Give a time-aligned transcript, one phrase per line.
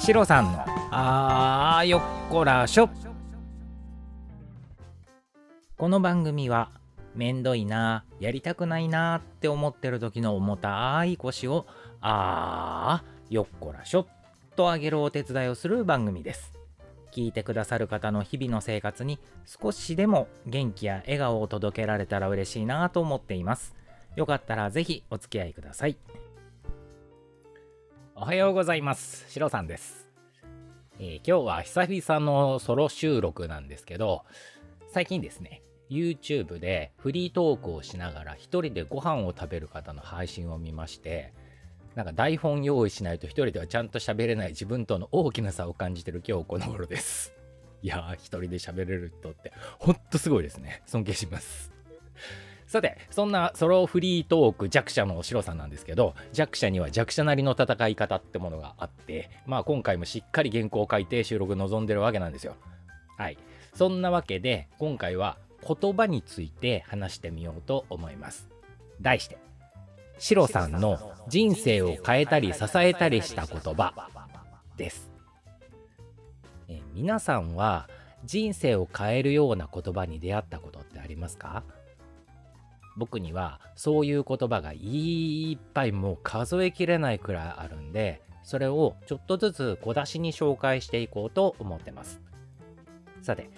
[0.00, 2.88] シロさんのあーよっこらしょ。
[5.76, 6.70] この番組は
[7.14, 11.66] めんどいなやりたくないなって思ってる時の重たい腰を
[12.00, 14.06] あーよっこらしょ。
[14.56, 16.54] と上げるお手伝いをする番組です。
[17.12, 23.74] 聞いてくださる方の日々の生活に少しでも元気や笑顔を届けられたら嬉しいなと思っています。
[24.16, 25.98] よかったらぜひお付き合いください。
[28.22, 30.06] おはようございますシロさんです、
[30.98, 34.26] えー今日は久々のソロ収録なんですけど
[34.92, 41.32] 最近ですね YouTube でフリートークをしながら一人でご飯を食べる方の配信を見まして
[41.94, 47.32] なんか台本用意しないと一人ではちゃんと喋れない自分との大きな差を感じてる今日この頃です。
[47.82, 50.82] いやー、一人で喋れる人ってほんとすごいですね。
[50.84, 51.72] 尊敬します。
[52.70, 62.54] さて、そんなソロフリートーク弱者のシロさんなんですけど、弱者には弱者なりの戦い方ってものがあって、まあ今回もしっかり原稿を書いて収録臨んでるわけなんですよ。
[63.18, 63.38] はい。
[63.74, 68.48] そんなわけで、今回は言葉について話してみようと思います。
[69.00, 69.36] 題して、
[70.20, 74.08] シロさんの人生を変えたり支えたりした言葉
[74.76, 75.10] です。
[76.68, 77.88] え皆さんは
[78.24, 81.64] 人生を変えるような言葉に出会ったことってありますか？
[83.00, 92.20] 僕にはそういう言葉がいっぱいもう数えきれないくらいあるんでそれをちょっとずつ小出しに紹介していこうと思ってます。
[93.22, 93.48] さて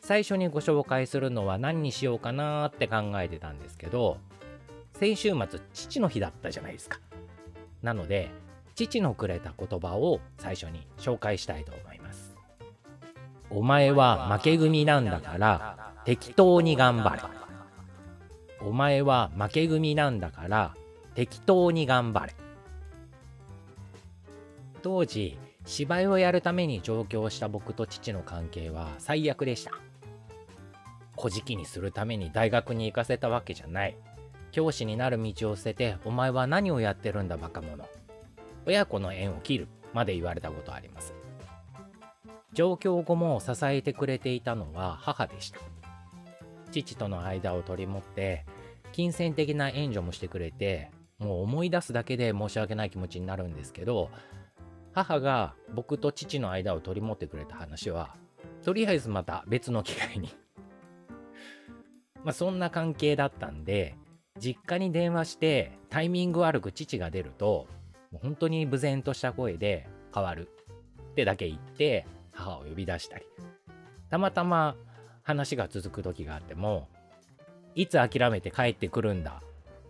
[0.00, 4.18] 最初にご紹介するのは何にしようかなーって考えてたんですけど
[4.92, 7.00] 先週末父の日だったじゃないですか。
[7.82, 8.30] なので
[8.76, 12.36] 父のくれた言葉を最初に紹介したいと思います。
[13.50, 17.47] お前は負け組なんだから適当に頑張れ。
[18.60, 20.74] お前は負け組なんだから
[21.14, 22.34] 適当に頑張れ。
[24.82, 29.72] 当時芝居をやるために上京した僕と父の関係は最悪でした。
[31.16, 33.96] 小じきにするために大学に行かせたわけじゃない。
[34.50, 37.86] 教師になる道を捨ててお前は何をやってるんだバカ者。
[38.66, 41.14] 親子の縁を切るまで言われたことあります。
[42.52, 45.60] 上京後も支えてくれていたのは母でした。
[46.70, 48.44] 父との間を取り持って
[48.92, 54.10] 金銭的な援助もしてくれてもう思い出すだけで申し訳ない気持ちになるんですけど
[54.92, 58.16] 母が僕と父の間を取り持ってくれた話は
[58.62, 60.34] とりあえずまた別の機会に。
[62.24, 63.94] まあそんな関係だったんで
[64.38, 67.68] 実家に電話してタイミング悪く父が出ると
[68.10, 70.48] もう本当に無然とした声で変わる
[71.10, 73.26] ってだけ言って母を呼び出したり。
[74.10, 74.76] たまたま
[75.28, 76.88] 話が続く時があっても
[77.74, 79.42] いつ諦めて帰ってくるんだ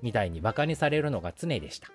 [0.02, 1.88] みたいにバカにされるのが常でした。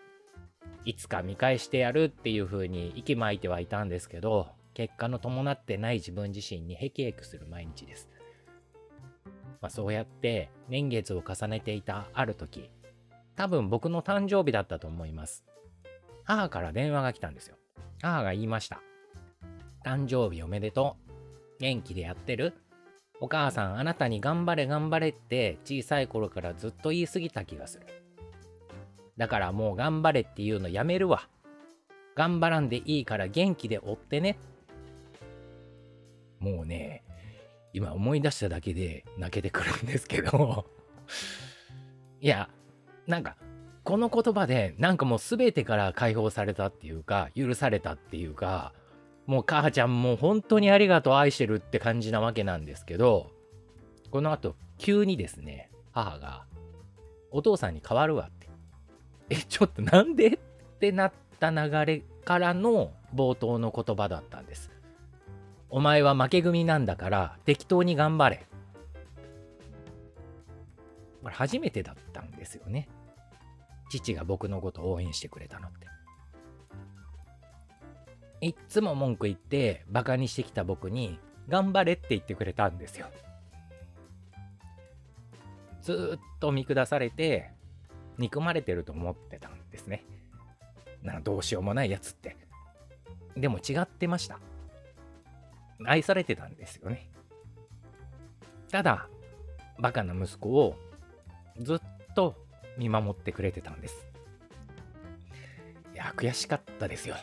[0.86, 8.10] いつか見返してやるっていう風に息巻いてはいたんですけど結果の伴ってない自分自身にヘキヘキする毎日です。
[9.62, 12.70] まあ、そうやって年月を重ねていたある時
[13.36, 15.44] 多分僕の誕生日だったと思います。
[16.24, 17.58] 母から電話が来たんですよ。
[18.02, 18.82] 母が言いました。
[19.86, 21.60] 誕生日おめでとう。
[21.60, 22.54] 元気でやってる。
[23.20, 27.88] お母さんあなたに頑張れ頑張れって小さい頃からずっと言い過ぎた気がする。
[29.18, 31.28] だからもう頑張れっていうのやめるわ。
[32.16, 34.38] 頑張らんでいいから元気で追ってね。
[36.40, 37.04] もうね
[37.74, 40.66] 今思い出しただけで泣けてくるんですけど。
[42.20, 42.50] いや
[43.08, 43.36] なんか
[43.84, 48.74] この言葉でなんかもう全てから解放されたっていうか許されたっていうか
[49.26, 53.32] もう母ちゃんもう本当にありがとう愛してるって感じなわけなんですけど
[54.12, 56.46] この後急にですね母が
[57.32, 58.50] お父さんに変わるわって
[59.30, 60.28] えちょっとなんで？
[60.28, 60.38] っ
[60.80, 64.70] てなった流れからの冒頭の言葉だったんです
[65.70, 68.46] お前は負け組なんだから適当に頑張れ。
[71.24, 72.88] これ初めてだったんですよね。
[73.90, 75.88] 父が僕のことを応援してくれたのって。
[78.44, 81.18] いっつも文句言ってバカにしてきた僕に
[81.48, 83.08] 頑張れって言ってくれたんですよ。
[85.82, 87.52] ずっと見下されて
[88.18, 90.04] 憎まれてると思ってたんですね。
[91.04, 92.36] などうしようもないやつって。
[93.38, 94.40] でも違ってました。
[95.86, 97.10] 愛されてたんですよね。
[98.70, 99.08] ただ、
[99.80, 100.76] バカな息子を
[101.62, 101.80] ずっ
[102.14, 102.36] と
[102.78, 104.06] 見守ってくれてたんです。
[105.94, 107.16] いや、悔しかったですよ。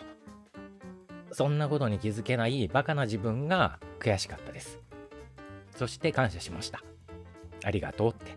[1.41, 4.79] そんなことに気づけないバカな自分が悔しかったです。
[5.75, 6.83] そして感謝しました。
[7.65, 8.37] ありがとうって。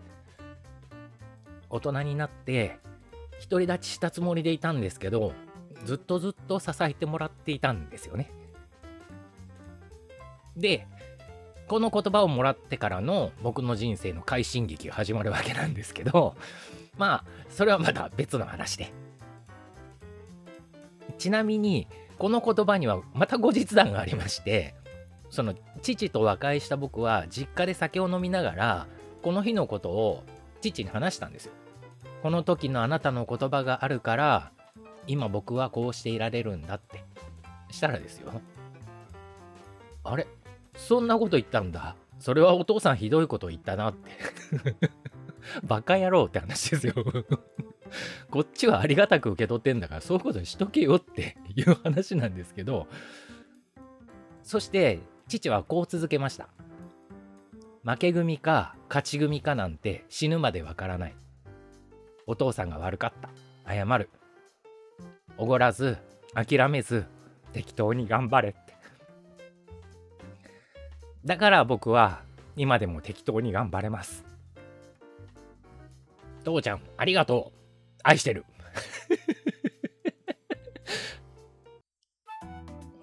[1.68, 2.78] 大人になって、
[3.50, 5.34] 独り立ちしたつもりでいたんですけど、
[5.84, 8.30] ずっとずっと支えてもらっていたんですよね。
[10.56, 10.86] で、
[11.68, 16.36] この言葉をもらってからの僕の人生の快進撃が始まるわけなんですけど、
[16.96, 18.94] まあ、それはまた別の話で。
[21.18, 21.86] ちなみに、
[22.18, 24.74] この言葉にはまた後日談がありまして、
[25.30, 28.86] その父と和解した僕は実家で酒を飲みながら、
[29.22, 30.22] この日のことを
[30.60, 31.52] 父に話したんですよ。
[32.22, 34.52] この時のあなたの言葉があるから、
[35.06, 37.04] 今僕はこうしていられるんだって。
[37.70, 38.40] したらですよ。
[40.04, 40.26] あれ？
[40.76, 41.96] そんなこと言ったんだ。
[42.20, 44.10] それはお父さんひどいこと言ったなって
[45.64, 46.94] バカ野郎って話ですよ
[48.30, 52.86] こっちはありがたく受け取ってんだから、そういうことにしとけよって いう話なんですけど、
[54.42, 56.48] そして父はこう続けました。
[57.84, 61.14] 負け組か勝ち組かなんて死ぬまでわからない。
[62.26, 63.30] お父さんが悪かった。
[63.72, 64.08] 謝る。
[65.36, 65.98] おごらず、
[66.34, 67.06] 諦めず、
[67.52, 68.74] 適当に頑張れって。
[71.24, 72.22] だから僕は
[72.56, 74.24] 今でも適当に頑張れます。
[76.44, 77.63] 父ちゃん、ありがとう。
[78.04, 78.44] 愛してる。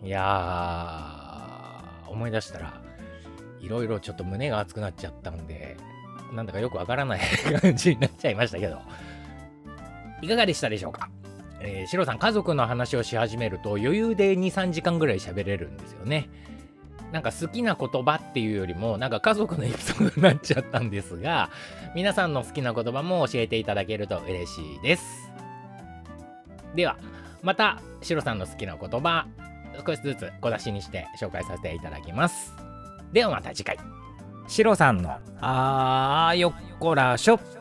[0.04, 2.82] いやー、思い出したら、
[3.60, 5.78] いろいろちょっと胸が熱くなっちゃったんで、
[6.34, 7.20] なんだかよくわからない
[7.62, 8.82] 感じになっちゃいましたけど、
[10.22, 11.10] いかがでしたでしょうか？
[11.64, 16.30] えー、シロさん、家族の話をし始めると余裕で2、3時間ぐらい喋れるんですよね。
[17.12, 21.50] なんか好きな言葉っていうよりも、なんか家族のエピソードになっちゃったんですが、
[21.94, 25.30] 皆さんの好きな言葉も教えていただけると嬉しいです。
[26.74, 26.98] では、
[27.42, 29.26] また、シロさんの好きな言葉、
[29.86, 32.54] 少しずつ小出しにして紹介させていただきます。
[33.12, 33.78] ではまた次回。
[34.48, 37.61] シロさんの、あーよっこらしょ。